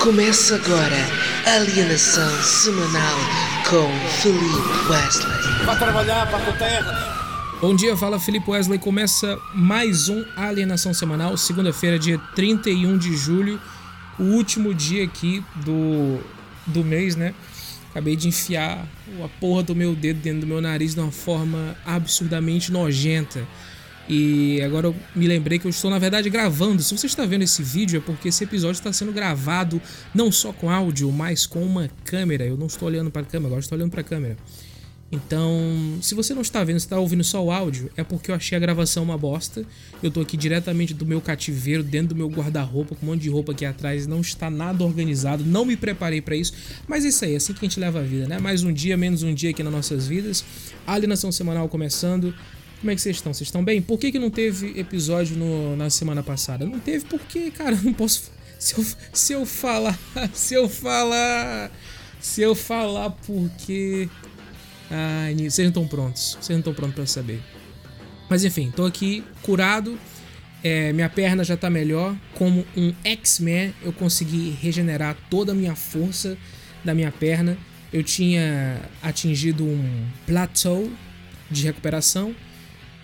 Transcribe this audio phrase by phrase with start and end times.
[0.00, 0.96] Começa agora
[1.44, 3.18] Alienação Semanal
[3.68, 3.86] com
[4.22, 5.66] Felipe Wesley.
[5.66, 7.58] Vai trabalhar para a terra.
[7.60, 8.78] Bom dia, fala Felipe Wesley.
[8.78, 13.60] Começa mais um Alienação Semanal, segunda-feira, dia 31 de julho,
[14.18, 16.18] o último dia aqui do,
[16.66, 17.34] do mês, né?
[17.90, 18.88] Acabei de enfiar
[19.22, 23.46] a porra do meu dedo dentro do meu nariz de uma forma absurdamente nojenta.
[24.12, 26.82] E agora eu me lembrei que eu estou, na verdade, gravando.
[26.82, 29.80] Se você está vendo esse vídeo, é porque esse episódio está sendo gravado
[30.12, 32.44] não só com áudio, mas com uma câmera.
[32.44, 34.36] Eu não estou olhando para a câmera, agora estou olhando para a câmera.
[35.12, 38.56] Então, se você não está vendo, está ouvindo só o áudio, é porque eu achei
[38.56, 39.64] a gravação uma bosta.
[40.02, 43.30] Eu estou aqui diretamente do meu cativeiro, dentro do meu guarda-roupa, com um monte de
[43.30, 46.52] roupa aqui atrás, não está nada organizado, não me preparei para isso.
[46.88, 48.38] Mas é isso aí, é assim que a gente leva a vida, né?
[48.38, 50.44] Mais um dia, menos um dia aqui nas nossas vidas.
[50.84, 52.34] A alienação semanal começando.
[52.80, 53.34] Como é que vocês estão?
[53.34, 53.82] Vocês estão bem?
[53.82, 56.64] Por que, que não teve episódio no, na semana passada?
[56.64, 58.32] Não teve porque, cara, não posso.
[58.58, 59.98] Se eu, se eu falar.
[60.32, 61.70] Se eu falar.
[62.20, 64.08] Se eu falar porque.
[64.90, 66.38] Ai, vocês não estão prontos.
[66.40, 67.40] Vocês não estão prontos para saber.
[68.30, 69.98] Mas enfim, tô aqui curado.
[70.64, 72.16] É, minha perna já tá melhor.
[72.34, 76.36] Como um X-Men, eu consegui regenerar toda a minha força
[76.82, 77.58] da minha perna.
[77.92, 80.90] Eu tinha atingido um plateau
[81.50, 82.34] de recuperação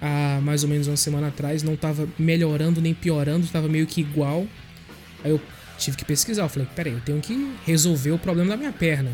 [0.00, 4.00] há mais ou menos uma semana atrás, não estava melhorando nem piorando, estava meio que
[4.00, 4.46] igual.
[5.24, 5.40] Aí eu
[5.78, 9.10] tive que pesquisar, eu falei, peraí, eu tenho que resolver o problema da minha perna.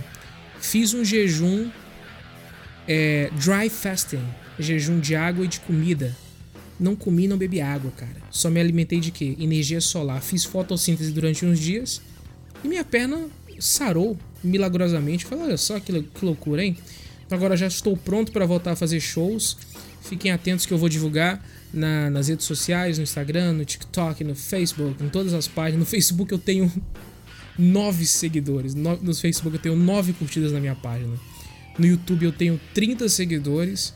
[0.60, 1.70] Fiz um jejum
[2.86, 4.22] é, dry fasting,
[4.58, 6.16] jejum de água e de comida.
[6.78, 8.16] Não comi, não bebi água, cara.
[8.30, 9.36] Só me alimentei de quê?
[9.38, 10.20] Energia solar.
[10.20, 12.00] Fiz fotossíntese durante uns dias
[12.64, 15.24] e minha perna sarou milagrosamente.
[15.24, 16.76] Falei, olha só que, que loucura, hein?
[17.30, 19.56] Agora já estou pronto para voltar a fazer shows
[20.02, 24.34] Fiquem atentos que eu vou divulgar na, nas redes sociais, no Instagram, no TikTok, no
[24.34, 25.80] Facebook, em todas as páginas.
[25.80, 26.70] No Facebook eu tenho
[27.58, 28.74] nove seguidores.
[28.74, 31.16] No, no Facebook eu tenho nove curtidas na minha página.
[31.78, 33.94] No YouTube eu tenho 30 seguidores.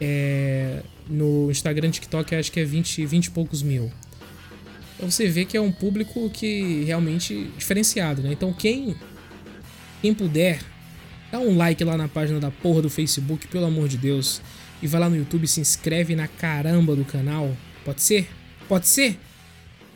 [0.00, 3.90] É, no Instagram, TikTok acho que é 20, 20 e poucos mil.
[4.96, 8.32] Então você vê que é um público que realmente diferenciado, né?
[8.32, 8.96] Então quem
[10.02, 10.60] quem puder,
[11.30, 14.40] dá um like lá na página da porra do Facebook, pelo amor de Deus
[14.82, 17.56] e vai lá no YouTube e se inscreve na caramba do canal.
[17.84, 18.28] Pode ser?
[18.68, 19.18] Pode ser?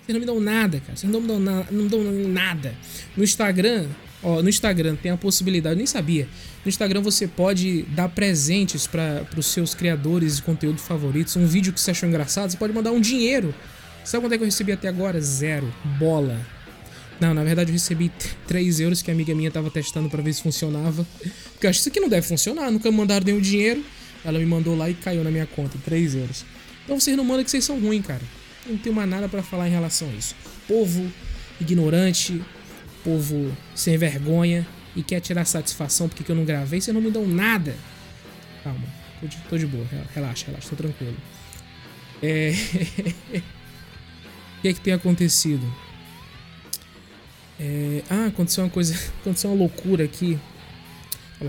[0.02, 0.96] Vocês não me dão nada, cara.
[0.96, 2.74] Vocês não me dão, na, não me dão nada.
[3.16, 3.86] No Instagram,
[4.22, 6.28] ó, no Instagram tem a possibilidade, eu nem sabia.
[6.64, 11.36] No Instagram você pode dar presentes para os seus criadores de conteúdo favoritos.
[11.36, 13.54] Um vídeo que você achou engraçado, você pode mandar um dinheiro.
[14.04, 15.20] Sabe quanto é que eu recebi até agora?
[15.20, 15.72] Zero.
[15.98, 16.40] Bola.
[17.20, 18.10] Não, na verdade eu recebi
[18.48, 21.06] 3 euros que a amiga minha tava testando para ver se funcionava.
[21.52, 23.84] Porque eu acho que isso aqui não deve funcionar, nunca me mandaram nenhum dinheiro.
[24.24, 26.44] Ela me mandou lá e caiu na minha conta, 3 euros.
[26.84, 28.22] Então vocês não mandam que vocês são ruins, cara.
[28.66, 30.34] Não tenho mais nada para falar em relação a isso.
[30.68, 31.10] Povo
[31.60, 32.40] ignorante,
[33.04, 37.26] povo sem vergonha e quer tirar satisfação porque eu não gravei, vocês não me dão
[37.26, 37.74] nada.
[38.62, 38.84] Calma,
[39.20, 41.16] tô de, tô de boa, relaxa, relaxa, tô tranquilo.
[42.22, 42.52] É...
[44.58, 45.66] o que é que tem acontecido?
[47.58, 48.02] É...
[48.08, 50.38] Ah, aconteceu uma coisa, aconteceu uma loucura aqui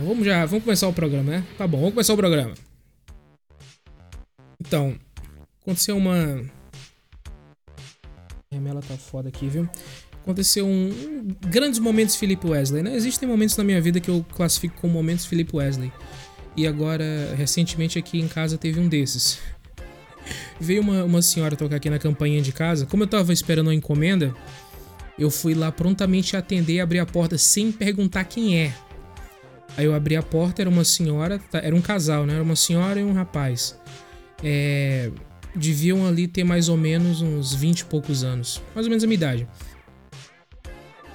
[0.02, 1.44] vamos já, vamos começar o programa, né?
[1.58, 2.54] Tá bom, vamos começar o programa.
[4.60, 4.96] Então,
[5.62, 6.42] aconteceu uma.
[8.52, 9.70] A remela tá foda aqui, viu?
[10.22, 10.90] Aconteceu um,
[11.48, 12.96] grandes momentos Felipe Wesley, né?
[12.96, 15.92] Existem momentos na minha vida que eu classifico como momentos Felipe Wesley.
[16.56, 17.04] E agora,
[17.36, 19.40] recentemente aqui em casa teve um desses.
[20.60, 22.86] Veio uma, uma senhora tocar aqui na campainha de casa.
[22.86, 24.34] Como eu tava esperando uma encomenda,
[25.20, 28.74] eu fui lá prontamente atender e abrir a porta sem perguntar quem é.
[29.76, 32.34] Aí eu abri a porta, era uma senhora, tá, era um casal, né?
[32.34, 33.80] Era uma senhora e um rapaz.
[34.44, 35.10] É,
[35.56, 38.62] deviam ali ter mais ou menos uns 20 e poucos anos.
[38.76, 39.48] Mais ou menos a minha idade.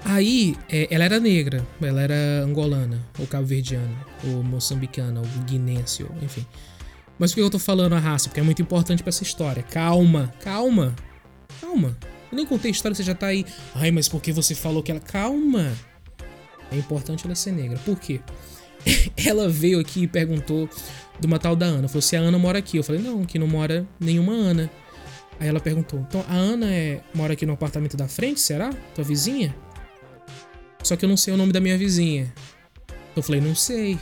[0.05, 6.11] Aí, é, ela era negra, ela era angolana, ou cabo-verdiana, ou moçambicana, ou guinense, ou,
[6.23, 6.47] enfim.
[7.19, 8.29] Mas por que eu tô falando a raça?
[8.29, 9.63] Porque é muito importante para essa história.
[9.63, 10.95] Calma, calma,
[11.61, 11.97] calma.
[12.31, 13.45] Eu nem contei a história, você já tá aí.
[13.75, 15.01] Ai, mas por que você falou que ela.
[15.01, 15.73] Calma!
[16.71, 17.79] É importante ela ser negra.
[17.85, 18.21] Por quê?
[19.17, 20.69] ela veio aqui e perguntou
[21.19, 21.89] de uma tal da Ana.
[21.89, 22.77] Falou se a Ana mora aqui.
[22.77, 24.71] Eu falei, não, que não mora nenhuma Ana.
[25.41, 28.71] Aí ela perguntou, então a Ana é, mora aqui no apartamento da frente, será?
[28.95, 29.55] Tua vizinha?
[30.83, 32.33] Só que eu não sei o nome da minha vizinha.
[33.15, 33.99] Eu falei, não sei.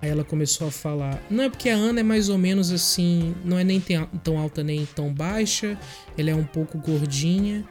[0.00, 3.34] Aí ela começou a falar, não é porque a Ana é mais ou menos assim,
[3.42, 3.82] não é nem
[4.22, 5.78] tão alta nem tão baixa,
[6.18, 7.64] ela é um pouco gordinha.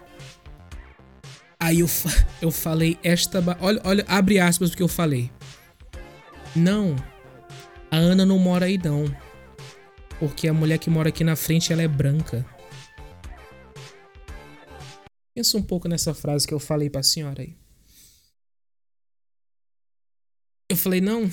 [1.64, 1.88] Aí eu,
[2.42, 3.42] eu falei esta.
[3.62, 5.32] Olha, olha, abre aspas porque eu falei.
[6.54, 6.94] Não,
[7.90, 9.06] a Ana não mora aí não.
[10.20, 12.46] Porque a mulher que mora aqui na frente ela é branca.
[15.34, 17.56] Pensa um pouco nessa frase que eu falei pra senhora aí.
[20.70, 21.30] Eu falei, não.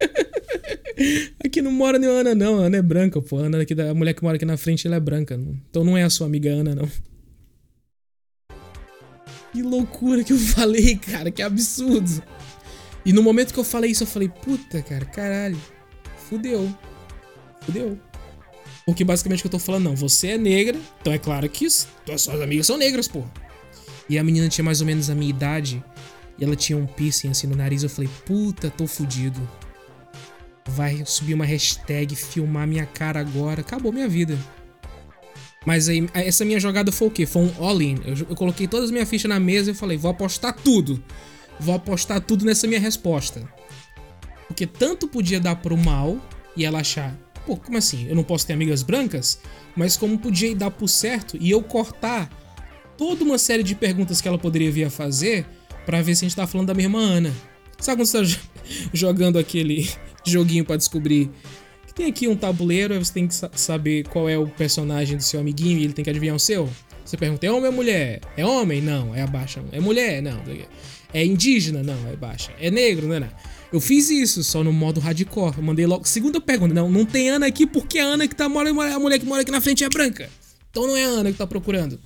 [1.44, 2.62] aqui não mora nenhuma Ana, não.
[2.62, 3.38] A Ana é branca, pô.
[3.38, 5.34] A, Ana aqui, a mulher que mora aqui na frente, ela é branca.
[5.68, 7.13] Então não é a sua amiga Ana, não.
[9.54, 11.30] Que loucura que eu falei, cara.
[11.30, 12.22] Que absurdo.
[13.06, 15.58] E no momento que eu falei isso, eu falei, puta, cara, caralho.
[16.28, 16.76] Fudeu.
[17.62, 17.98] Fudeu.
[18.84, 21.70] Porque basicamente o que eu tô falando, não, você é negra, então é claro que
[21.70, 23.22] suas amigas são negras, pô.
[24.08, 25.82] E a menina tinha mais ou menos a minha idade.
[26.36, 27.82] E ela tinha um piercing assim no nariz.
[27.82, 29.40] Eu falei, puta, tô fudido.
[30.66, 33.60] Vai subir uma hashtag, filmar minha cara agora.
[33.60, 34.36] Acabou minha vida.
[35.64, 37.26] Mas aí, essa minha jogada foi o quê?
[37.26, 37.98] Foi um all-in.
[38.04, 41.02] Eu, eu, coloquei todas as minhas fichas na mesa e falei, vou apostar tudo.
[41.58, 43.48] Vou apostar tudo nessa minha resposta.
[44.46, 46.18] Porque tanto podia dar pro mal
[46.56, 47.16] e ela achar,
[47.46, 48.06] pô, como assim?
[48.08, 49.40] Eu não posso ter amigas brancas?
[49.74, 52.30] Mas como podia dar pro certo e eu cortar
[52.98, 55.46] toda uma série de perguntas que ela poderia vir a fazer
[55.86, 57.32] para ver se a gente tá falando da mesma Ana.
[57.78, 58.40] Sabe quando você tá
[58.92, 59.90] jogando aquele
[60.24, 61.30] joguinho para descobrir
[61.94, 65.78] tem aqui um tabuleiro, você tem que saber qual é o personagem do seu amiguinho
[65.78, 66.68] e ele tem que adivinhar o seu?
[67.04, 68.20] Você pergunta, é homem ou mulher?
[68.36, 68.80] É homem?
[68.80, 69.62] Não, é abaixa.
[69.72, 70.22] É mulher?
[70.22, 70.42] Não.
[71.12, 71.82] É indígena?
[71.82, 72.50] Não, é baixa.
[72.58, 73.06] É negro?
[73.06, 73.30] Não, não.
[73.72, 75.58] Eu fiz isso, só no modo hardcore.
[75.58, 76.04] Eu mandei logo.
[76.06, 79.18] Segunda pergunta, não, não tem Ana aqui porque a Ana que tá mora, a mulher
[79.18, 80.28] que mora aqui na frente é branca.
[80.70, 82.00] Então não é a Ana que tá procurando.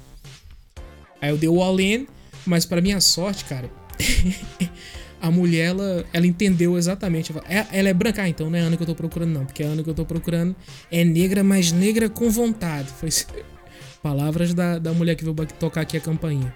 [1.20, 2.06] Aí eu dei o all-in
[2.48, 3.70] mas para minha sorte, cara,
[5.20, 7.32] a mulher, ela, ela entendeu exatamente.
[7.48, 9.44] É, ela é branca, ah, então não é Ana que eu tô procurando, não.
[9.44, 10.54] Porque a Ana que eu tô procurando
[10.90, 12.88] é negra, mas negra com vontade.
[12.88, 13.08] Foi
[14.02, 16.54] palavras da, da mulher que veio tocar aqui a campainha.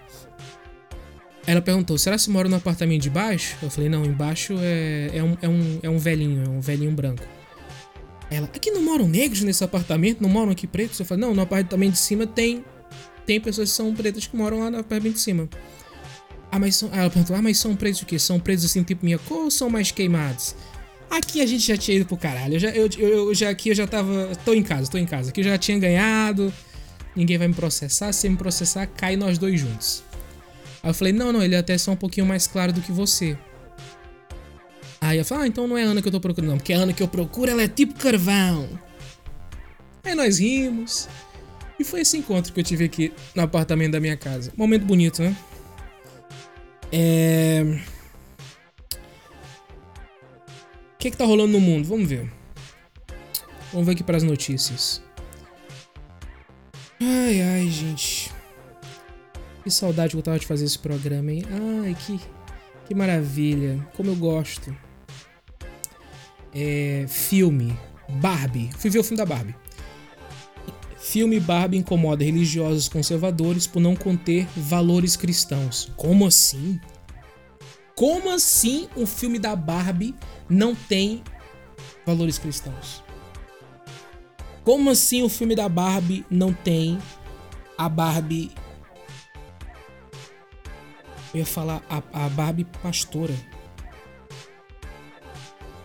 [1.45, 3.57] Ela perguntou: será que você mora no apartamento de baixo?
[3.61, 6.91] Eu falei: não, embaixo é, é, um, é, um, é um velhinho, é um velhinho
[6.91, 7.23] branco.
[8.31, 10.21] Ela: aqui não moram negros nesse apartamento?
[10.21, 10.99] Não moram aqui pretos?
[10.99, 12.63] Eu falei: não, no apartamento de cima tem,
[13.25, 15.49] tem pessoas que são pretas que moram lá no apartamento de cima.
[16.53, 16.89] Ah, mas são.
[16.93, 18.19] ela perguntou: Ah, mas são presos o quê?
[18.19, 20.55] São presos assim, tipo minha cor ou são mais queimados?
[21.09, 22.53] Aqui a gente já tinha ido pro caralho.
[22.53, 24.29] Eu já, eu, eu, já aqui eu já tava.
[24.45, 25.31] Tô em casa, tô em casa.
[25.31, 26.53] Aqui eu já tinha ganhado.
[27.15, 28.13] Ninguém vai me processar.
[28.13, 30.03] Se me processar, cai nós dois juntos.
[30.83, 32.91] Aí eu falei: Não, não, ele é até só um pouquinho mais claro do que
[32.91, 33.35] você.
[35.01, 36.57] Aí eu falei: Ah, então não é a Ana que eu tô procurando, não.
[36.57, 38.69] Porque a Ana que eu procuro, ela é tipo carvão.
[40.03, 41.09] Aí nós rimos.
[41.79, 44.53] E foi esse encontro que eu tive aqui no apartamento da minha casa.
[44.55, 45.35] Momento bonito, né?
[46.95, 47.63] É...
[50.93, 51.87] O que, que tá rolando no mundo?
[51.87, 52.31] Vamos ver.
[53.71, 55.01] Vamos ver aqui para as notícias.
[57.01, 58.31] Ai, ai, gente.
[59.63, 61.43] Que saudade que eu tava de fazer esse programa, hein?
[61.83, 62.19] Ai, que,
[62.85, 63.79] que maravilha.
[63.97, 64.75] Como eu gosto.
[66.53, 67.75] É, filme.
[68.07, 68.69] Barbie.
[68.77, 69.55] Fui ver o filme da Barbie.
[71.13, 75.91] Filme Barbie incomoda religiosos conservadores por não conter valores cristãos.
[75.95, 76.81] Como assim?
[77.95, 80.15] Como assim um filme da Barbie
[80.49, 81.23] não tem
[82.03, 83.03] valores cristãos?
[84.63, 86.97] Como assim o filme da Barbie não tem
[87.77, 88.51] a Barbie.
[91.31, 93.35] Eu ia falar a, a Barbie pastora.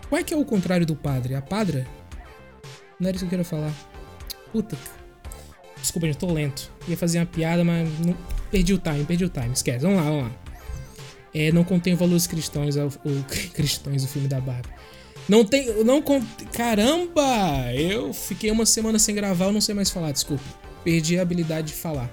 [0.09, 1.35] Qual é que é o contrário do padre?
[1.35, 1.85] A padra?
[2.99, 3.71] Não era isso que eu queria falar.
[4.51, 4.98] Puta.
[5.81, 6.71] Desculpa, gente, tô lento.
[6.87, 8.15] Ia fazer uma piada, mas não...
[8.51, 9.51] perdi o time, perdi o time.
[9.53, 9.79] Esquece.
[9.79, 10.31] Vamos lá, vamos lá.
[11.33, 13.23] É, não contém valores cristãos, o, o,
[13.53, 14.69] cristãos, o filme da Barbie.
[15.27, 15.83] Não tem.
[15.83, 16.03] Não
[16.51, 17.71] Caramba!
[17.73, 20.43] Eu fiquei uma semana sem gravar, eu não sei mais falar, desculpa.
[20.83, 22.09] Perdi a habilidade de falar.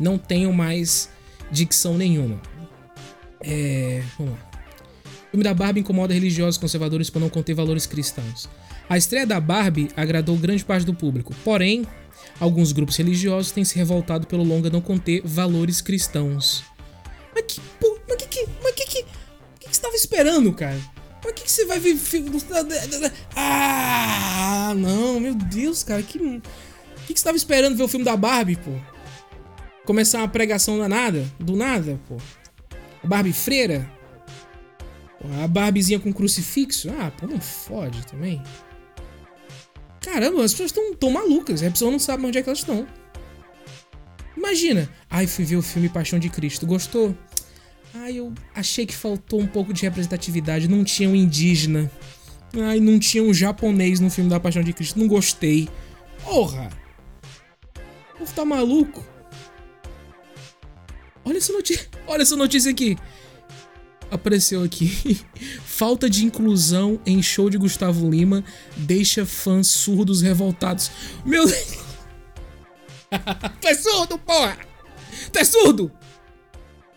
[0.00, 1.08] Não tenho mais
[1.50, 2.40] dicção nenhuma.
[3.40, 4.02] É.
[4.18, 4.50] Vamos lá.
[5.04, 8.48] O filme da Barbie incomoda religiosos conservadores por não conter valores cristãos.
[8.88, 11.84] A estreia da Barbie agradou grande parte do público, porém,
[12.38, 16.64] Alguns grupos religiosos têm se revoltado pelo longa não conter valores cristãos.
[17.34, 17.60] Mas que.
[17.80, 18.46] Pô, mas que que.
[18.62, 19.02] Mas que que.
[19.58, 20.78] Que, que você tava esperando, cara?
[21.24, 21.96] Mas que, que você vai ver.
[23.34, 26.02] Ah, não, meu Deus, cara.
[26.02, 26.18] Que.
[27.06, 28.72] Que, que você tava esperando ver o filme da Barbie, pô?
[29.84, 31.24] Começar uma pregação danada?
[31.38, 32.16] Do nada, pô.
[33.02, 33.88] Barbie freira?
[35.42, 36.90] A Barbiezinha com crucifixo?
[36.98, 38.42] Ah, pô, não fode também.
[40.06, 41.64] Caramba, as pessoas estão tão malucas.
[41.64, 42.86] A pessoa não sabe onde é que elas estão.
[44.36, 44.88] Imagina.
[45.10, 46.64] Ai, fui ver o filme Paixão de Cristo.
[46.64, 47.12] Gostou?
[47.92, 50.68] Ai, eu achei que faltou um pouco de representatividade.
[50.68, 51.90] Não tinha um indígena.
[52.56, 54.96] Ai, não tinha um japonês no filme da Paixão de Cristo.
[54.96, 55.68] Não gostei.
[56.22, 56.70] Porra!
[58.14, 59.04] O povo tá maluco.
[61.24, 61.84] Olha essa notícia.
[62.06, 62.96] Olha essa notícia aqui
[64.10, 65.20] apareceu aqui.
[65.64, 68.44] Falta de inclusão em show de Gustavo Lima
[68.76, 70.90] deixa fãs surdos revoltados.
[71.24, 71.44] Meu.
[73.60, 74.58] tu é surdo, porra!
[75.32, 75.90] Tu é surdo?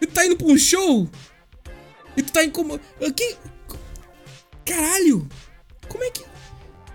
[0.02, 1.10] E tu tá indo pra um show?
[2.16, 2.84] E tu tá incomodado.
[3.16, 3.36] Que...
[4.66, 5.28] Caralho!
[5.88, 6.24] Como é que.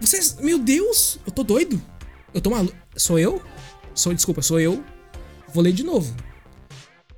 [0.01, 0.37] Vocês.
[0.41, 1.19] Meu Deus!
[1.27, 1.81] Eu tô doido?
[2.33, 2.77] Eu tô maluco.
[2.97, 3.43] Sou eu?
[3.95, 4.83] Sou, desculpa, sou eu.
[5.53, 6.15] Vou ler de novo.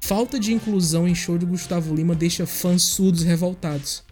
[0.06, 4.04] Falta de inclusão em show de Gustavo Lima deixa fãs surdos revoltados.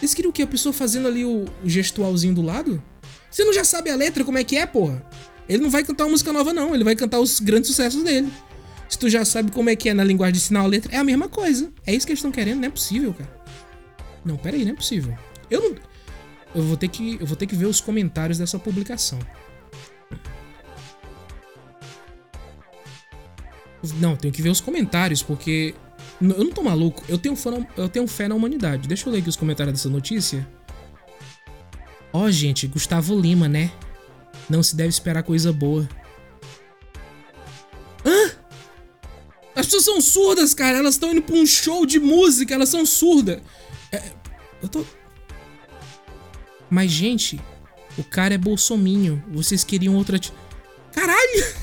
[0.00, 0.42] Eles queriam o quê?
[0.42, 2.82] A pessoa fazendo ali o, gestualzinho do lado?
[3.30, 5.06] Você não já sabe a letra, como é que é, porra?
[5.48, 6.74] Ele não vai cantar uma música nova, não.
[6.74, 8.32] Ele vai cantar os grandes sucessos dele.
[8.88, 10.98] Se tu já sabe como é que é na linguagem de sinal a letra, é
[10.98, 11.72] a mesma coisa.
[11.86, 13.32] É isso que eles estão querendo, não é possível, cara.
[14.24, 15.16] Não, pera aí, não é possível.
[15.48, 15.76] Eu não.
[16.52, 19.20] Eu vou ter que, eu vou ter que ver os comentários dessa publicação.
[23.98, 25.74] Não, tenho que ver os comentários, porque.
[26.20, 27.02] Eu não tô maluco.
[27.08, 28.86] Eu tenho, na, eu tenho fé na humanidade.
[28.86, 30.46] Deixa eu ler aqui os comentários dessa notícia.
[32.12, 33.72] Ó, oh, gente, Gustavo Lima, né?
[34.48, 35.88] Não se deve esperar coisa boa.
[38.04, 38.30] Hã?
[39.56, 40.78] As pessoas são surdas, cara.
[40.78, 43.40] Elas estão indo pra um show de música, elas são surdas.
[43.90, 44.02] É,
[44.62, 44.84] eu tô.
[46.70, 47.40] Mas, gente,
[47.98, 49.22] o cara é bolsominho.
[49.28, 50.20] Vocês queriam outra.
[50.92, 51.61] Caralho!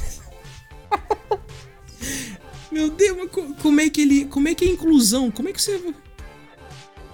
[2.72, 3.30] Meu Deus,
[3.62, 4.26] como é que ele.
[4.26, 5.32] Como é que é inclusão?
[5.32, 5.94] Como é que você.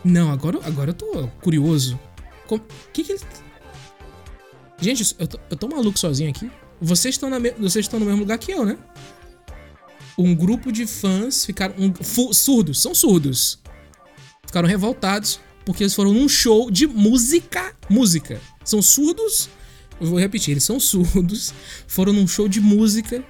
[0.03, 1.99] Não, agora, agora eu tô curioso.
[2.49, 2.59] O
[2.91, 3.21] que que ele.
[4.79, 6.51] Gente, eu tô, eu tô maluco sozinho aqui.
[6.81, 7.51] Vocês estão, na me...
[7.51, 8.77] Vocês estão no mesmo lugar que eu, né?
[10.17, 11.75] Um grupo de fãs ficaram.
[11.77, 11.93] Um,
[12.33, 13.59] surdos, são surdos.
[14.45, 17.73] Ficaram revoltados porque eles foram num show de música.
[17.89, 18.39] Música.
[18.63, 19.49] São surdos.
[19.99, 21.53] Eu vou repetir, eles são surdos.
[21.87, 23.23] Foram num show de música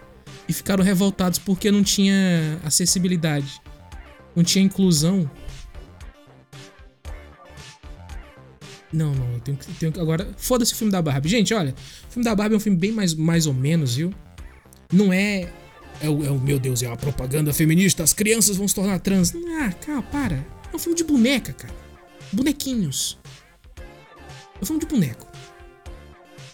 [0.48, 3.62] e ficaram revoltados porque não tinha acessibilidade.
[4.36, 5.30] Não tinha inclusão.
[8.92, 9.74] Não, não, eu tenho que.
[9.74, 11.30] Tenho que agora, foda-se o filme da Barbie.
[11.30, 11.74] Gente, olha,
[12.08, 14.14] o filme da Barbie é um filme bem mais, mais ou menos, viu?
[14.92, 15.52] Não é.
[16.02, 19.00] É o, é o meu Deus, é uma propaganda feminista, as crianças vão se tornar
[19.00, 19.34] trans.
[19.62, 20.46] Ah, calma, para.
[20.72, 21.74] É um filme de boneca, cara.
[22.32, 23.18] Bonequinhos.
[23.78, 25.26] É um filme de boneco.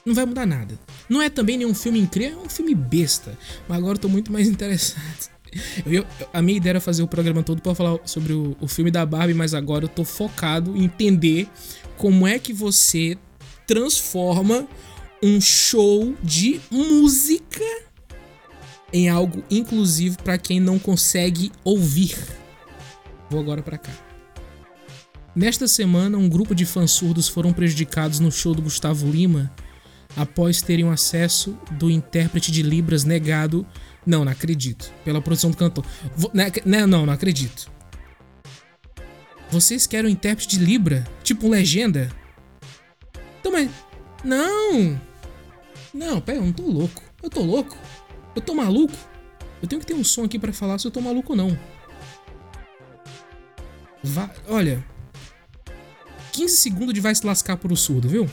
[0.06, 0.80] Não vai mudar nada.
[1.12, 3.38] Não é também nenhum filme incrível, é um filme besta.
[3.68, 5.30] Mas agora eu tô muito mais interessado.
[5.86, 8.90] Eu, a minha ideia era fazer o programa todo para falar sobre o, o filme
[8.90, 11.50] da Barbie, mas agora eu tô focado em entender
[11.98, 13.18] como é que você
[13.68, 14.66] transforma
[15.22, 17.62] um show de música
[18.94, 22.16] em algo inclusivo para quem não consegue ouvir.
[23.30, 23.92] Vou agora para cá.
[25.36, 29.52] Nesta semana, um grupo de fãs surdos foram prejudicados no show do Gustavo Lima
[30.16, 33.66] após terem um acesso do intérprete de Libras negado.
[34.06, 34.92] Não, não acredito.
[35.04, 35.86] Pela produção do cantor.
[36.34, 37.72] Né, né, não, não acredito.
[39.50, 41.06] Vocês querem um intérprete de Libra?
[41.24, 42.10] Tipo um legenda?
[43.40, 43.70] Então, mas.
[44.24, 45.00] Não!
[45.94, 47.02] Não, pera, eu não tô louco.
[47.22, 47.78] Eu tô louco?
[48.36, 48.96] Eu tô maluco?
[49.62, 51.60] Eu tenho que ter um som aqui para falar se eu tô maluco ou não.
[54.04, 54.84] Vá, olha.
[56.32, 58.30] 15 segundos de vai se lascar por o surdo, viu?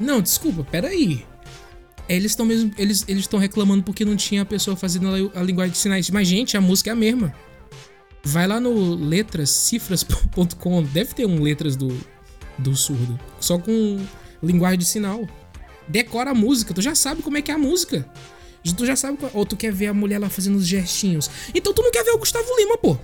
[0.00, 1.26] Não, desculpa, peraí.
[2.08, 2.70] Eles estão mesmo.
[2.76, 6.10] Eles estão reclamando porque não tinha a pessoa fazendo a, a linguagem de sinais.
[6.10, 7.34] Mas, gente, a música é a mesma.
[8.22, 11.94] Vai lá no letrascifras.com, deve ter um letras do,
[12.58, 13.18] do surdo.
[13.40, 14.04] Só com
[14.42, 15.26] linguagem de sinal.
[15.86, 18.08] Decora a música, tu já sabe como é que é a música.
[18.72, 19.18] Tu já sabe.
[19.34, 21.30] Ou tu quer ver a mulher lá fazendo os gestinhos.
[21.54, 22.96] Então tu não quer ver o Gustavo Lima, pô.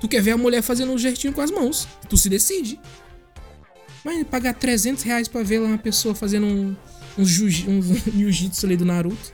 [0.00, 1.86] Tu quer ver a mulher fazendo um gestinho com as mãos.
[2.08, 2.80] Tu se decide.
[4.04, 6.76] Mas pagar 300 reais pra ver lá uma pessoa fazendo um,
[7.16, 9.32] um, jiu-jitsu ali do Naruto.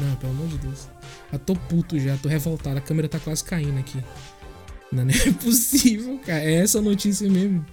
[0.00, 0.88] Não, pelo amor de Deus.
[1.32, 2.78] Eu tô puto já, tô revoltado.
[2.78, 3.98] A câmera tá quase caindo aqui.
[4.90, 6.42] Não, não é possível, cara.
[6.42, 7.64] É essa notícia mesmo.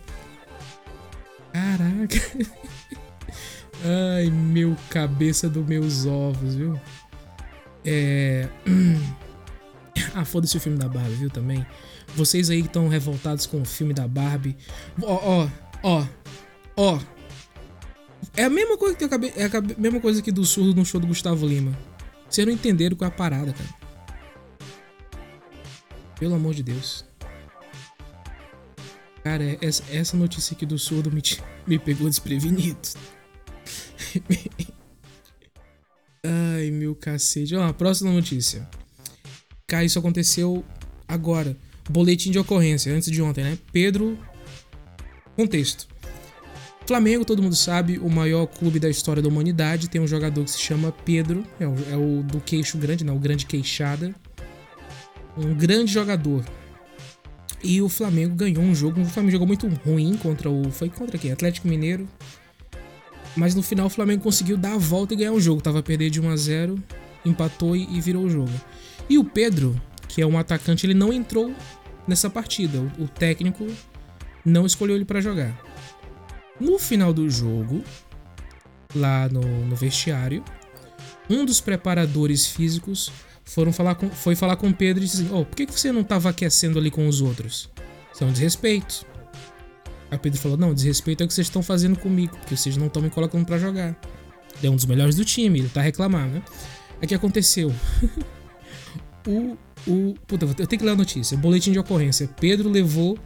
[1.53, 2.49] Caraca.
[4.15, 6.79] Ai, meu cabeça dos meus ovos, viu?
[7.85, 8.47] É.
[10.15, 11.29] Ah, foda-se o filme da Barbie, viu?
[11.29, 11.65] Também.
[12.15, 14.57] Vocês aí que estão revoltados com o filme da Barbie.
[15.03, 15.13] Ó,
[15.43, 15.49] ó,
[15.83, 16.05] ó,
[16.75, 16.99] ó.
[18.35, 19.33] É a mesma coisa que eu acabei.
[19.35, 21.77] É a mesma coisa que do surdo no show do Gustavo Lima.
[22.29, 23.69] Vocês não entenderam qual é a parada, cara.
[26.19, 27.05] Pelo amor de Deus.
[29.23, 31.21] Cara, essa, essa notícia aqui do surdo me,
[31.67, 32.79] me pegou desprevenido.
[36.23, 37.55] Ai, meu cacete.
[37.55, 38.67] Ó, próxima notícia.
[39.67, 40.63] Cara, isso aconteceu
[41.07, 41.55] agora.
[41.89, 43.57] Boletim de ocorrência, antes de ontem, né?
[43.71, 44.17] Pedro.
[45.35, 45.87] Contexto.
[46.85, 49.89] Flamengo, todo mundo sabe, o maior clube da história da humanidade.
[49.89, 53.15] Tem um jogador que se chama Pedro, é o, é o do queixo grande, não,
[53.15, 54.13] o grande queixada.
[55.37, 56.43] Um grande jogador.
[57.63, 59.01] E o Flamengo ganhou um jogo.
[59.01, 60.71] O Flamengo jogou muito ruim contra o.
[60.71, 61.31] Foi contra quem?
[61.31, 62.07] Atlético Mineiro.
[63.35, 65.61] Mas no final o Flamengo conseguiu dar a volta e ganhar o jogo.
[65.61, 66.83] Tava a perder de 1 a 0
[67.25, 68.51] empatou e virou o jogo.
[69.09, 71.53] E o Pedro, que é um atacante, ele não entrou
[72.07, 72.79] nessa partida.
[72.97, 73.67] O, técnico
[74.43, 75.57] não escolheu ele para jogar.
[76.59, 77.83] No final do jogo,
[78.95, 80.43] lá no, no vestiário,
[81.29, 83.11] um dos preparadores físicos
[83.49, 86.01] foram falar com, foi falar com Pedro e disse assim, oh, por que você não
[86.01, 87.69] estava aquecendo ali com os outros?
[88.13, 89.05] Isso é um desrespeito.
[90.11, 92.87] Aí Pedro falou, não, desrespeito é o que vocês estão fazendo comigo, porque vocês não
[92.87, 93.99] estão me colocando para jogar.
[94.57, 96.43] Ele é um dos melhores do time, ele tá reclamando, né?
[97.01, 97.73] Aí que aconteceu?
[99.27, 100.13] o, o.
[100.27, 101.37] Puta, eu tenho que ler a notícia.
[101.37, 102.29] Boletim de ocorrência.
[102.39, 103.17] Pedro levou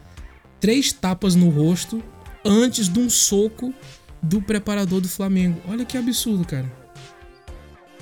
[0.60, 2.02] três tapas no rosto
[2.44, 3.74] antes de um soco
[4.22, 5.60] do preparador do Flamengo.
[5.68, 6.83] Olha que absurdo, cara.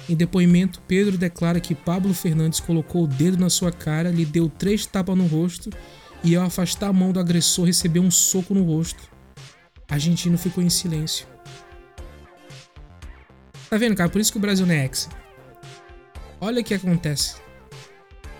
[0.08, 4.48] Em depoimento, Pedro declara que Pablo Fernandes colocou o dedo na sua cara, lhe deu
[4.48, 5.70] três tapas no rosto
[6.24, 9.02] e, ao afastar a mão do agressor, recebeu um soco no rosto.
[9.88, 11.26] Argentino ficou em silêncio.
[13.70, 14.10] Tá vendo, cara?
[14.10, 15.08] Por isso que o Brasil não é ex.
[16.40, 17.36] Olha o que acontece.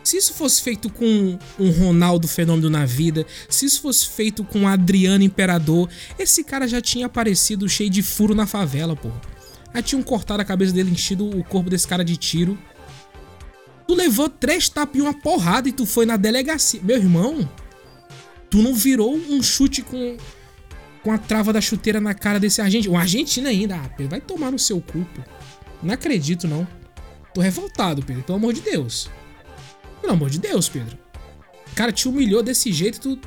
[0.02, 4.66] Se isso fosse feito com um Ronaldo Fenômeno na vida, se isso fosse feito com
[4.66, 5.88] Adriano Imperador,
[6.19, 9.32] esse cara já tinha aparecido cheio de furo na favela, porra.
[9.75, 12.59] Aí tinham cortado a cabeça dele, enchido o corpo desse cara de tiro.
[13.87, 16.81] Tu levou três tapas e uma porrada e tu foi na delegacia.
[16.83, 17.49] Meu irmão,
[18.50, 20.17] tu não virou um chute com,
[21.02, 22.95] com a trava da chuteira na cara desse argentino.
[22.95, 23.76] Um argentino ainda.
[23.76, 25.23] Ah, Pedro, vai tomar no seu cu, pô.
[25.83, 26.67] Não acredito, não.
[27.35, 28.23] Tô revoltado, Pedro.
[28.23, 29.11] Pelo amor de Deus.
[30.00, 30.99] Pelo amor de Deus, Pedro.
[31.71, 33.19] O cara te humilhou desse jeito, tu.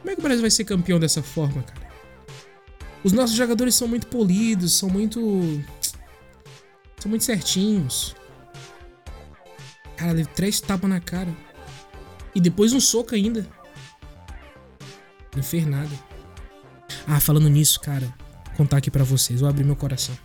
[0.00, 1.81] Como é que o Brasil vai ser campeão dessa forma, cara?
[3.04, 5.20] Os nossos jogadores são muito polidos, são muito.
[6.98, 8.14] São muito certinhos.
[9.96, 11.34] Cara, deu três tapas na cara.
[12.34, 13.46] E depois um soco ainda.
[15.34, 15.90] Não fez nada.
[17.06, 18.06] Ah, falando nisso, cara,
[18.46, 19.40] vou contar aqui para vocês.
[19.40, 20.16] Vou abrir meu coração.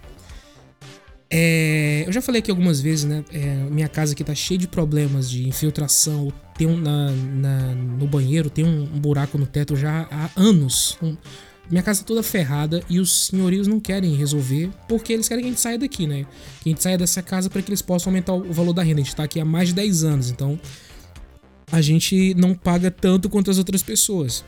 [1.30, 3.24] É, eu já falei aqui algumas vezes, né?
[3.32, 6.32] É, minha casa aqui tá cheia de problemas de infiltração.
[6.58, 10.98] Tem um na, na no banheiro, tem um, um, buraco no teto já há anos.
[11.02, 11.18] Um,
[11.70, 15.48] minha casa tá toda ferrada e os senhorios não querem resolver porque eles querem que
[15.48, 16.26] a gente saia daqui, né?
[16.62, 19.02] Que a gente saia dessa casa para que eles possam aumentar o valor da renda.
[19.02, 20.60] A gente tá aqui há mais de 10 anos, então
[21.72, 24.46] a gente não paga tanto quanto as outras pessoas.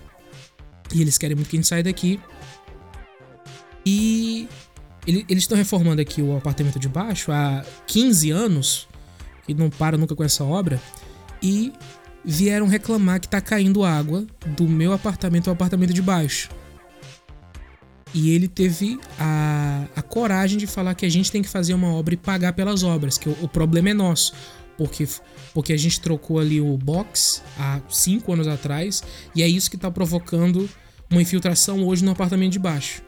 [0.93, 2.19] E eles querem muito que a gente saia daqui.
[3.86, 4.47] E
[5.05, 8.88] eles estão reformando aqui o apartamento de baixo há 15 anos,
[9.47, 10.79] e não para nunca com essa obra,
[11.41, 11.73] e
[12.23, 16.49] vieram reclamar que tá caindo água do meu apartamento ao apartamento de baixo.
[18.13, 21.93] E ele teve a, a coragem de falar que a gente tem que fazer uma
[21.93, 24.34] obra e pagar pelas obras, que o, o problema é nosso.
[24.78, 25.08] Porque,
[25.54, 29.04] porque a gente trocou ali o box há cinco anos atrás,
[29.36, 30.69] e é isso que está provocando
[31.12, 33.04] uma infiltração hoje no apartamento de baixo.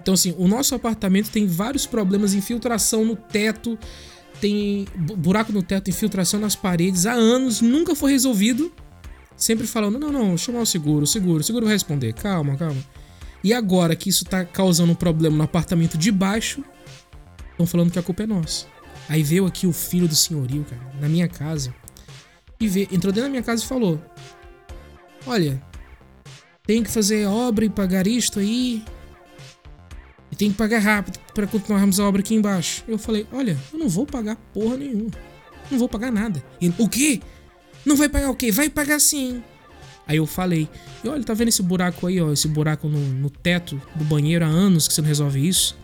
[0.00, 3.78] Então, assim, o nosso apartamento tem vários problemas, infiltração no teto,
[4.38, 4.86] tem
[5.16, 8.70] buraco no teto, infiltração nas paredes há anos, nunca foi resolvido.
[9.34, 12.84] Sempre falando, não, não, chamar o seguro, o seguro, o seguro vai responder, calma, calma.
[13.44, 16.64] E agora que isso tá causando um problema no apartamento de baixo,
[17.50, 18.66] estão falando que a culpa é nossa.
[19.06, 21.74] Aí veio aqui o filho do senhorio, cara, na minha casa.
[22.58, 24.02] E veio, entrou dentro da minha casa e falou:
[25.26, 25.62] Olha,
[26.66, 28.82] tem que fazer obra e pagar isto aí.
[30.32, 32.82] E tem que pagar rápido para continuarmos a obra aqui embaixo.
[32.88, 35.10] Eu falei: Olha, eu não vou pagar porra nenhuma.
[35.70, 36.42] Não vou pagar nada.
[36.62, 37.20] Ele, o quê?
[37.84, 38.50] Não vai pagar o quê?
[38.50, 39.42] Vai pagar sim.
[40.06, 40.68] Aí eu falei,
[41.02, 42.30] e olha, tá vendo esse buraco aí, ó?
[42.30, 45.76] Esse buraco no, no teto do banheiro há anos que você não resolve isso.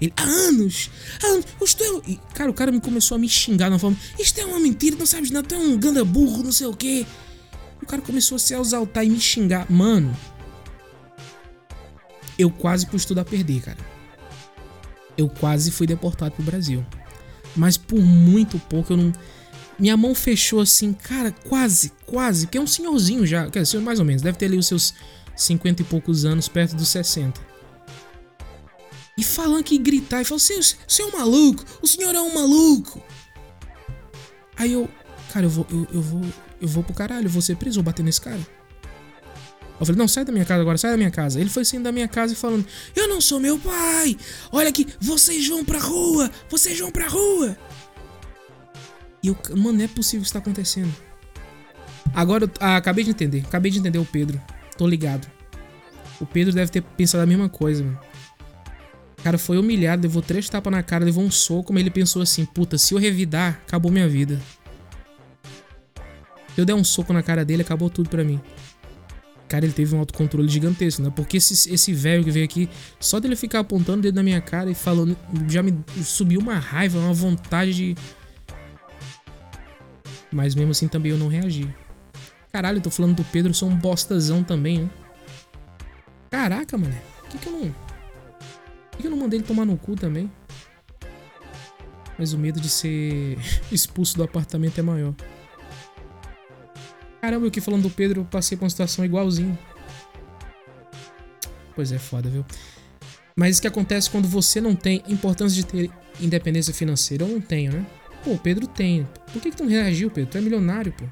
[0.00, 0.90] Ele, há anos!
[1.22, 1.46] Há anos!
[1.62, 2.10] Isto é...
[2.10, 3.96] E, cara, o cara me começou a me xingar na forma.
[4.18, 6.74] Isto é uma mentira, não sabes nada, tu é um ganda burro, não sei o
[6.74, 7.04] quê.
[7.82, 9.70] O cara começou a se exaltar e me xingar.
[9.70, 10.14] Mano,
[12.38, 13.78] eu quase pus tudo a perder, cara.
[15.16, 16.84] Eu quase fui deportado pro Brasil.
[17.54, 19.12] Mas por muito pouco eu não
[19.78, 23.98] minha mão fechou assim, cara, quase, quase, que é um senhorzinho já, quer dizer, mais
[23.98, 24.94] ou menos, deve ter ali os seus
[25.36, 27.40] 50 e poucos anos, perto dos 60.
[29.18, 32.34] E falando que gritar, e falou: você, você é um maluco, o senhor é um
[32.34, 33.02] maluco.
[34.56, 34.88] Aí eu,
[35.32, 36.22] cara, eu vou, eu, eu vou,
[36.60, 38.40] eu vou pro caralho, eu vou ser preso, vou bater nesse cara.
[39.78, 41.38] Eu falei, não, sai da minha casa agora, sai da minha casa.
[41.38, 44.16] Ele foi saindo da minha casa e falando, eu não sou meu pai.
[44.50, 47.56] Olha aqui, vocês vão pra rua, vocês vão pra rua.
[49.26, 50.94] E mano, não é possível que isso tá acontecendo.
[52.14, 53.44] Agora, eu, ah, acabei de entender.
[53.46, 54.40] Acabei de entender o Pedro.
[54.78, 55.26] Tô ligado.
[56.20, 57.98] O Pedro deve ter pensado a mesma coisa, mano.
[59.18, 62.22] O cara foi humilhado, levou três tapas na cara, levou um soco, mas ele pensou
[62.22, 64.40] assim: puta, se eu revidar, acabou minha vida.
[66.56, 68.40] Eu der um soco na cara dele, acabou tudo pra mim.
[69.48, 71.12] Cara, ele teve um autocontrole gigantesco, né?
[71.14, 74.70] Porque esse velho que veio aqui, só dele ficar apontando o dedo na minha cara
[74.70, 75.16] e falando,
[75.48, 77.96] já me subiu uma raiva, uma vontade de.
[80.32, 81.72] Mas mesmo assim também eu não reagi.
[82.52, 84.90] Caralho, eu tô falando do Pedro, eu sou um bostazão também, né?
[86.30, 86.94] Caraca, mano.
[87.20, 87.60] Por que, que eu não.
[87.70, 90.30] Por que, que eu não mandei ele tomar no cu também?
[92.18, 93.38] Mas o medo de ser
[93.70, 95.14] expulso do apartamento é maior.
[97.20, 99.58] Caramba, eu aqui falando do Pedro, eu passei por uma situação igualzinho.
[101.74, 102.44] Pois é, foda, viu?
[103.34, 107.24] Mas o que acontece quando você não tem importância de ter independência financeira?
[107.24, 107.86] Eu não tenho, né?
[108.24, 109.08] Pô, o Pedro tem.
[109.32, 110.30] Por que, que tu não reagiu, Pedro?
[110.30, 111.04] Tu é milionário, pô.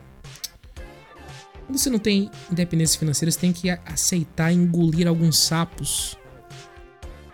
[1.66, 6.16] Quando você não tem independência financeira, você tem que aceitar engolir alguns sapos.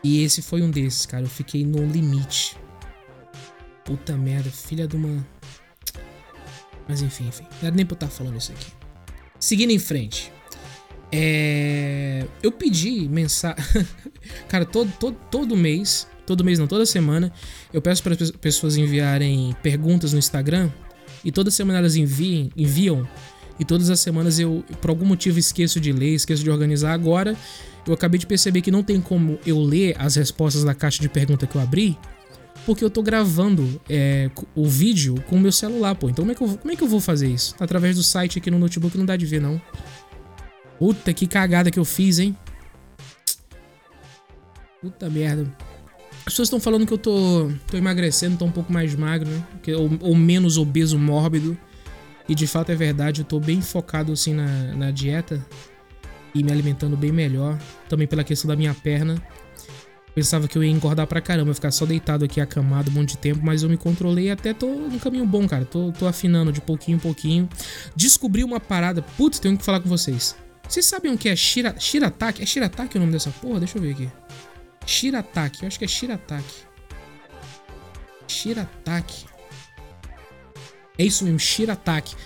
[0.02, 1.24] E esse foi um desses, cara.
[1.24, 2.56] Eu fiquei no limite.
[3.84, 5.26] Puta merda, filha de uma.
[6.88, 7.44] Mas enfim, enfim.
[7.60, 8.72] Não era nem pra eu estar falando isso aqui.
[9.38, 10.32] Seguindo em frente.
[11.12, 12.26] É...
[12.42, 13.64] Eu pedi mensagem.
[14.48, 16.06] Cara, todo, todo, todo mês.
[16.26, 17.32] Todo mês não, toda semana.
[17.72, 20.70] Eu peço para as pessoas enviarem perguntas no Instagram.
[21.24, 23.06] E toda semana elas enviem, enviam.
[23.58, 26.92] E todas as semanas eu, por algum motivo, esqueço de ler, esqueço de organizar.
[26.92, 27.36] Agora,
[27.86, 31.08] eu acabei de perceber que não tem como eu ler as respostas da caixa de
[31.08, 31.98] pergunta que eu abri
[32.66, 36.08] porque eu tô gravando é, o vídeo com o meu celular, pô.
[36.08, 37.54] Então como é, que eu, como é que eu vou fazer isso?
[37.58, 39.60] Através do site aqui no notebook não dá de ver, não.
[40.78, 42.36] Puta que cagada que eu fiz, hein?
[44.80, 45.52] Puta merda.
[46.30, 49.42] As pessoas estão falando que eu tô, tô emagrecendo, tô um pouco mais magro, né?
[49.74, 51.58] Ou, ou, menos obeso mórbido.
[52.28, 55.44] E de fato é verdade, eu tô bem focado assim na, na dieta
[56.32, 57.58] e me alimentando bem melhor.
[57.88, 59.20] Também pela questão da minha perna.
[60.14, 63.18] Pensava que eu ia engordar pra caramba, ficar só deitado aqui acamado um monte de
[63.18, 65.64] tempo, mas eu me controlei e até tô num caminho bom, cara.
[65.64, 67.48] Tô, tô afinando de pouquinho em pouquinho.
[67.96, 69.02] Descobri uma parada.
[69.02, 70.36] Putz, tenho que falar com vocês.
[70.68, 72.40] Vocês sabem o que é Shira, Shirataki?
[72.40, 73.58] É Shirataki o nome dessa porra?
[73.58, 74.08] Deixa eu ver aqui.
[74.90, 76.64] Shirataki, eu acho que é Shirataki.
[78.26, 79.24] Shirataki.
[80.98, 82.16] É isso mesmo, Shirataki.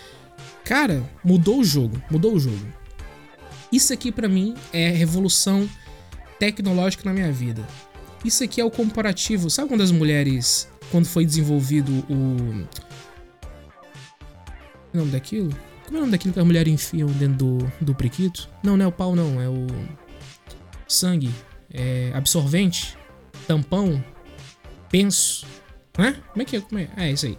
[0.65, 2.67] Cara, mudou o jogo, mudou o jogo.
[3.71, 5.69] Isso aqui para mim é revolução
[6.39, 7.63] tecnológico na minha vida.
[8.25, 9.51] Isso aqui é o comparativo.
[9.51, 12.67] Sabe quando as mulheres, quando foi desenvolvido o.
[14.95, 15.55] O nome daquilo?
[15.85, 18.49] Como é o nome daquilo que as mulheres enfiam dentro do, do priquito?
[18.63, 19.39] Não, não é o pau, não.
[19.39, 19.67] É o.
[20.89, 21.31] Sangue.
[21.75, 22.97] É absorvente.
[23.47, 24.03] Tampão.
[24.89, 25.45] Penso.
[25.99, 26.15] Hã?
[26.33, 26.61] Como é que é?
[26.61, 26.89] Como é?
[26.97, 27.37] Ah, é isso aí.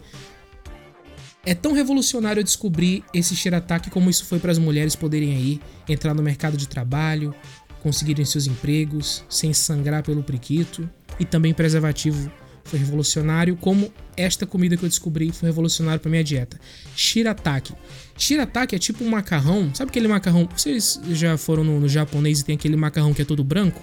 [1.44, 6.12] É tão revolucionário descobrir esse Shirataki como isso foi para as mulheres poderem aí entrar
[6.12, 7.34] no mercado de trabalho,
[7.82, 12.30] conseguirem seus empregos sem sangrar pelo priquito e também preservativo
[12.66, 16.58] foi revolucionário, como esta comida que eu descobri foi revolucionário para minha dieta.
[16.96, 17.72] Shirataki.
[18.18, 20.48] Shirataki é tipo um macarrão, sabe aquele macarrão?
[20.54, 23.80] Vocês já foram no, no japonês e tem aquele macarrão que é todo branco,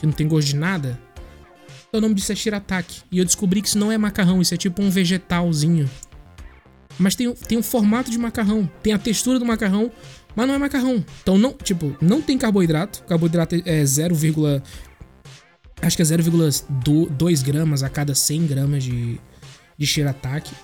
[0.00, 0.98] que não tem gosto de nada?
[1.92, 3.02] O nome disso é shirataki.
[3.12, 5.88] E eu descobri que isso não é macarrão, isso é tipo um vegetalzinho.
[6.98, 9.90] Mas tem, tem um formato de macarrão, tem a textura do macarrão,
[10.34, 11.04] mas não é macarrão.
[11.22, 13.02] Então, não, tipo, não tem carboidrato.
[13.04, 14.14] Carboidrato é 0,
[15.82, 19.20] acho que é 0,2 gramas a cada 100 gramas de,
[19.76, 20.54] de shirataki.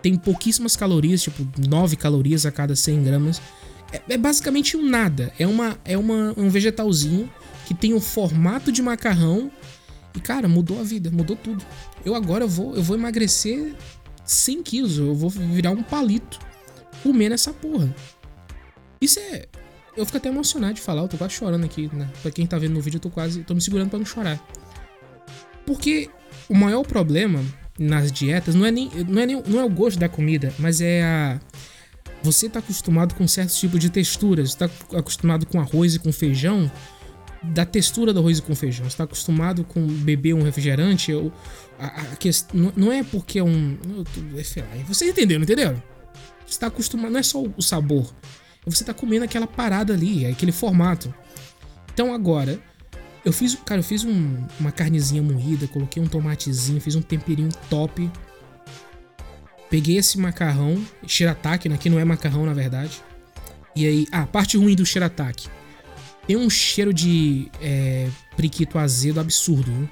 [0.00, 3.42] Tem pouquíssimas calorias, tipo 9 calorias a cada 100 gramas.
[3.92, 5.32] É, é basicamente um nada.
[5.38, 7.30] É, uma, é uma, um vegetalzinho
[7.72, 9.50] que tem o formato de macarrão.
[10.14, 11.64] E, cara, mudou a vida, mudou tudo.
[12.04, 13.74] Eu agora vou, eu vou emagrecer
[14.24, 14.98] 100 quilos.
[14.98, 16.38] Eu vou virar um palito
[17.02, 17.94] comendo essa porra.
[19.00, 19.46] Isso é.
[19.96, 22.10] Eu fico até emocionado de falar, eu tô quase chorando aqui, né?
[22.22, 23.42] Pra quem tá vendo no vídeo, eu tô quase.
[23.42, 24.38] tô me segurando para não chorar.
[25.66, 26.10] Porque
[26.48, 27.42] o maior problema
[27.78, 30.80] nas dietas não é nem, não é nem não é o gosto da comida, mas
[30.80, 31.40] é a
[32.22, 36.70] você tá acostumado com certos tipos de texturas, está acostumado com arroz e com feijão,
[37.42, 41.12] da textura do arroz com feijão, está acostumado com beber um refrigerante,
[41.78, 45.82] a, a, a questão, não é porque é um, lá, vocês entenderam, entenderam?
[46.46, 48.14] Está acostumado, não é só o sabor,
[48.64, 51.12] você tá comendo aquela parada ali, aquele formato.
[51.92, 52.60] Então agora,
[53.24, 57.48] eu fiz, cara, eu fiz um, uma carnezinha moída, coloquei um tomatezinho, fiz um temperinho
[57.68, 58.10] top.
[59.70, 63.02] Peguei esse macarrão, shirataki, né, que não é macarrão na verdade.
[63.74, 65.48] E aí, ah, parte ruim do shirataki.
[66.26, 69.88] Tem um cheiro de é, priquito azedo absurdo, viu?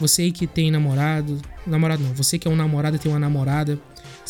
[0.00, 3.78] Você que tem namorado, namorado não, você que é um namorado e tem uma namorada,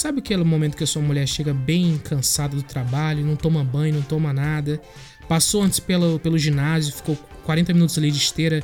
[0.01, 3.95] Sabe aquele momento que a sua mulher chega bem cansada do trabalho, não toma banho,
[3.95, 4.81] não toma nada,
[5.29, 8.63] passou antes pelo, pelo ginásio, ficou 40 minutos ali de esteira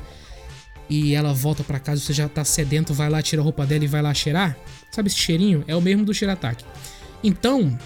[0.88, 3.84] e ela volta para casa, você já tá sedento, vai lá, tira a roupa dela
[3.84, 4.56] e vai lá cheirar?
[4.90, 5.62] Sabe esse cheirinho?
[5.66, 6.64] É o mesmo do cheirataque.
[7.22, 7.76] Então,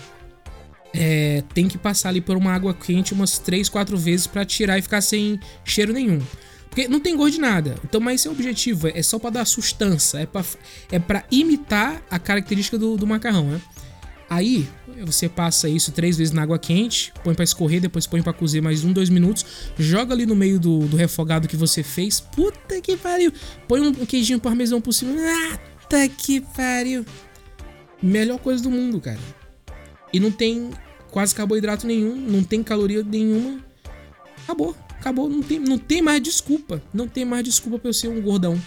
[0.94, 4.78] é, tem que passar ali por uma água quente umas 3, 4 vezes para tirar
[4.78, 6.20] e ficar sem cheiro nenhum.
[6.68, 7.74] Porque não tem gosto de nada.
[7.84, 8.88] Então, mas esse é o objetivo.
[8.88, 10.18] É só para dar sustância.
[10.18, 10.44] É para
[10.92, 13.60] é pra imitar a característica do, do macarrão, né?
[14.28, 14.68] Aí,
[15.04, 18.60] você passa isso três vezes na água quente, põe para escorrer, depois põe para cozer
[18.60, 19.44] mais um, dois minutos,
[19.76, 22.20] joga ali no meio do, do refogado que você fez.
[22.20, 23.32] Puta que pariu!
[23.66, 25.12] Põe um, queijinho parmesão por cima.
[25.80, 27.04] Puta que pariu!
[28.00, 29.18] Melhor coisa do mundo, cara.
[30.12, 30.70] E não tem
[31.10, 33.64] quase carboidrato nenhum, não tem caloria nenhuma.
[34.44, 35.28] Acabou, acabou.
[35.28, 36.82] Não tem, não tem mais desculpa.
[36.92, 38.60] Não tem mais desculpa pra eu ser um gordão.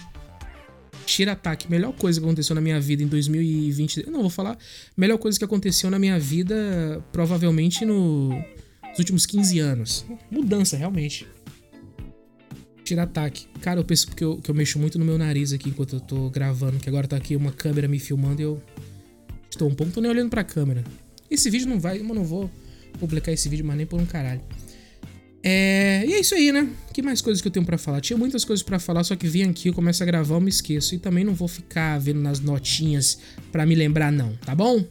[1.06, 4.08] Shira-ataque, melhor coisa que aconteceu na minha vida em 2020.
[4.08, 4.56] Não, vou falar.
[4.96, 10.06] Melhor coisa que aconteceu na minha vida, provavelmente no, nos últimos 15 anos.
[10.30, 11.26] Mudança, realmente.
[12.84, 13.46] Shira-ataque.
[13.60, 16.00] Cara, eu penso que eu, que eu mexo muito no meu nariz aqui enquanto eu
[16.00, 18.62] tô gravando, que agora tá aqui uma câmera me filmando e eu
[19.50, 20.84] estou um pouco, tô nem olhando pra câmera.
[21.30, 22.50] Esse vídeo não vai, eu não vou
[22.98, 24.40] publicar esse vídeo mais nem por um caralho.
[25.46, 26.66] É, e é isso aí, né?
[26.92, 28.00] Que mais coisas que eu tenho para falar?
[28.00, 30.48] Tinha muitas coisas para falar, só que vim aqui, eu começo a gravar, eu me
[30.48, 30.94] esqueço.
[30.94, 33.18] E também não vou ficar vendo nas notinhas
[33.52, 34.82] para me lembrar, não, tá bom?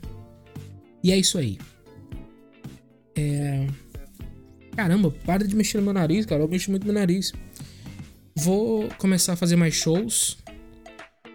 [1.04, 1.58] E é isso aí.
[3.16, 3.66] É.
[4.76, 6.44] Caramba, para de mexer no meu nariz, cara.
[6.44, 7.34] Eu mexo muito no meu nariz.
[8.36, 10.38] Vou começar a fazer mais shows.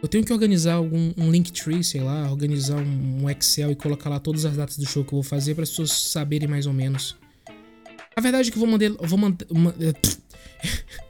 [0.01, 4.09] Eu tenho que organizar algum um Linktree, sei lá, organizar um, um Excel e colocar
[4.09, 6.67] lá todas as datas do show que eu vou fazer para as pessoas saberem mais
[6.67, 7.17] ou menos.
[8.15, 8.91] A verdade é que eu vou mandar.
[8.91, 9.35] Vou mandar.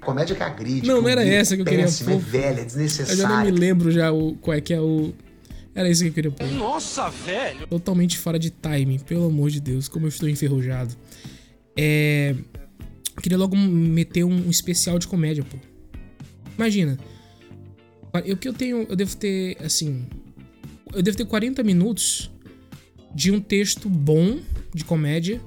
[0.00, 0.86] Comédia que agride.
[0.86, 2.12] Não, não era essa que eu queria pôr.
[2.12, 3.12] É velha, é desnecessária.
[3.12, 5.12] Eu já não me lembro já o, qual é que é o.
[5.74, 6.46] Era isso que eu queria pôr.
[6.52, 7.66] Nossa, velho!
[7.66, 10.94] Totalmente fora de timing, pelo amor de Deus, como eu estou enferrujado.
[11.76, 12.34] É.
[13.16, 15.56] Eu queria logo meter um, um especial de comédia, pô.
[16.56, 16.98] Imagina.
[18.12, 18.86] O que eu tenho.
[18.88, 20.06] Eu devo ter, assim.
[20.92, 22.30] Eu devo ter 40 minutos
[23.14, 24.38] de um texto bom
[24.72, 25.40] de comédia.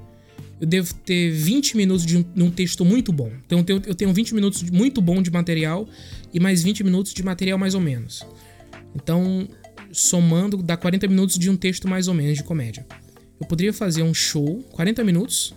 [0.60, 3.32] Eu devo ter 20 minutos de um, de um texto muito bom.
[3.46, 5.88] Então eu tenho, eu tenho 20 minutos de muito bom de material
[6.34, 8.26] e mais 20 minutos de material mais ou menos.
[8.96, 9.48] Então,
[9.92, 12.86] somando, dá 40 minutos de um texto mais ou menos de comédia.
[13.40, 15.54] Eu poderia fazer um show, 40 minutos.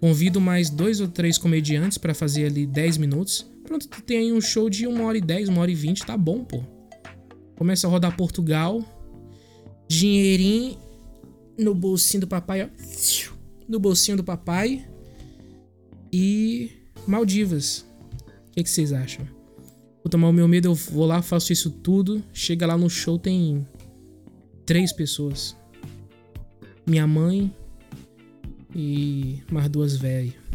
[0.00, 3.46] Convido mais dois ou três comediantes para fazer ali 10 minutos.
[3.68, 6.06] Pronto, tu tem aí um show de 1 hora e 10, 1 hora e 20,
[6.06, 6.62] tá bom, pô.
[7.54, 8.82] Começa a rodar Portugal.
[9.86, 10.78] Dinheirinho
[11.58, 12.68] no bolsinho do papai, ó.
[13.68, 14.88] No bolsinho do papai.
[16.10, 16.70] E
[17.06, 17.84] Maldivas.
[18.48, 19.26] O que, que vocês acham?
[20.02, 22.24] Vou tomar o meu medo, eu vou lá, faço isso tudo.
[22.32, 23.68] Chega lá no show, tem
[24.64, 25.54] três pessoas.
[26.86, 27.54] Minha mãe
[28.74, 30.47] e mais duas velhas.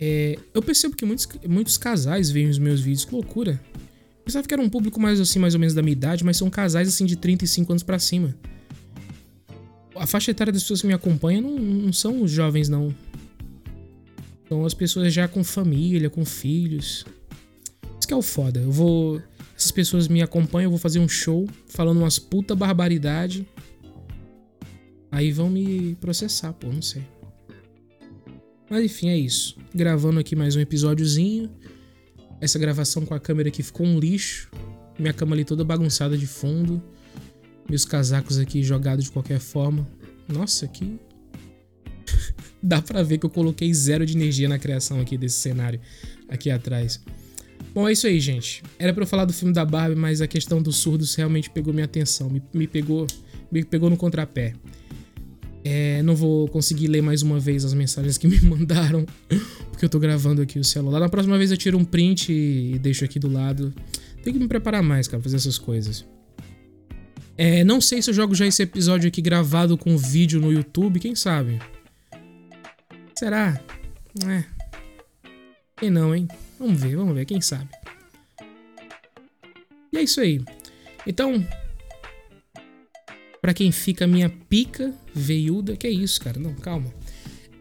[0.00, 3.60] É, eu percebo que muitos, muitos casais veem os meus vídeos, que loucura.
[4.24, 6.50] Pensava que era um público mais assim, mais ou menos da minha idade, mas são
[6.50, 8.34] casais assim de 35 anos para cima
[9.98, 12.94] a faixa etária das pessoas que me acompanham não, não são os jovens, não.
[14.48, 17.04] São as pessoas já com família, com filhos.
[17.98, 18.60] Isso que é o foda.
[18.60, 19.20] Eu vou.
[19.56, 23.46] Essas pessoas me acompanham, eu vou fazer um show falando umas puta barbaridade.
[25.10, 27.02] Aí vão me processar, pô, não sei.
[28.68, 29.56] Mas enfim, é isso.
[29.74, 31.50] Gravando aqui mais um episódiozinho.
[32.40, 34.50] Essa gravação com a câmera aqui ficou um lixo.
[34.98, 36.82] Minha cama ali toda bagunçada de fundo.
[37.68, 39.86] Meus casacos aqui jogados de qualquer forma.
[40.28, 40.98] Nossa, que.
[42.60, 45.80] Dá pra ver que eu coloquei zero de energia na criação aqui desse cenário
[46.28, 47.00] aqui atrás.
[47.72, 48.64] Bom, é isso aí, gente.
[48.78, 51.72] Era para eu falar do filme da Barbie, mas a questão dos surdos realmente pegou
[51.72, 52.28] minha atenção.
[52.28, 53.06] Me, me pegou,
[53.50, 54.54] me pegou no contrapé.
[55.68, 59.04] É, não vou conseguir ler mais uma vez as mensagens que me mandaram,
[59.72, 61.00] porque eu tô gravando aqui o celular.
[61.00, 63.74] Na próxima vez eu tiro um print e deixo aqui do lado.
[64.22, 66.06] Tem que me preparar mais, cara, pra fazer essas coisas.
[67.36, 71.00] É, não sei se eu jogo já esse episódio aqui gravado com vídeo no YouTube,
[71.00, 71.58] quem sabe?
[73.18, 73.60] Será?
[74.24, 74.44] É.
[75.78, 76.28] Quem não, hein?
[76.60, 77.68] Vamos ver, vamos ver, quem sabe.
[79.92, 80.40] E é isso aí.
[81.04, 81.44] Então,
[83.46, 86.36] para quem fica minha pica veiuda, que é isso, cara?
[86.36, 86.92] Não, calma.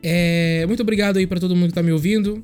[0.02, 2.44] É, muito obrigado aí para todo mundo que tá me ouvindo.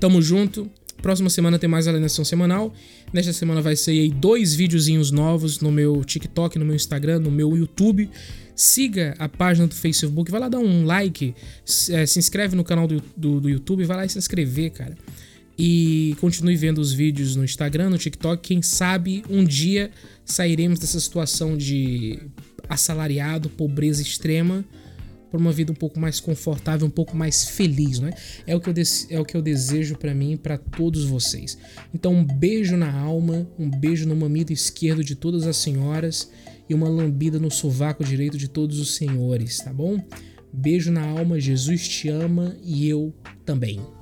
[0.00, 0.68] Tamo junto.
[1.00, 2.74] Próxima semana tem mais alienação semanal.
[3.12, 7.30] Nesta semana vai ser aí dois videozinhos novos no meu TikTok, no meu Instagram, no
[7.30, 8.10] meu YouTube.
[8.56, 11.32] Siga a página do Facebook, vai lá dar um like,
[11.90, 14.98] é, se inscreve no canal do, do, do YouTube, vai lá e se inscrever, cara.
[15.62, 18.40] E continue vendo os vídeos no Instagram, no TikTok.
[18.42, 19.90] Quem sabe um dia
[20.24, 22.18] sairemos dessa situação de
[22.66, 24.64] assalariado, pobreza extrema
[25.30, 28.10] para uma vida um pouco mais confortável, um pouco mais feliz, né?
[28.46, 28.74] É o que eu,
[29.10, 31.58] é o que eu desejo para mim e para todos vocês.
[31.92, 36.30] Então, um beijo na alma, um beijo no mamilo esquerdo de todas as senhoras
[36.70, 40.02] e uma lambida no sovaco direito de todos os senhores, tá bom?
[40.50, 43.99] Beijo na alma, Jesus te ama e eu também.